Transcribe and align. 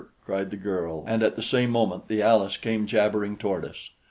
cried 0.25 0.49
the 0.49 0.57
girl, 0.57 1.03
and 1.05 1.21
at 1.21 1.35
the 1.35 1.43
same 1.43 1.69
moment 1.69 2.07
the 2.07 2.23
Alus 2.23 2.57
came 2.57 2.87
jabbering 2.87 3.37
toward 3.37 3.63
us. 3.63 3.91